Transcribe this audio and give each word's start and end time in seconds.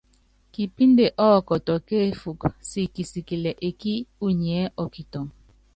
Kipínde 0.53 1.05
ɔ́kɔtɔ 1.29 1.73
kéefúk 1.87 2.41
siki 2.69 2.89
kisikilɛ 2.95 3.51
ekí 3.67 3.93
unyiɛ́ 4.25 4.71
ɔ́kitɔŋ. 4.83 5.25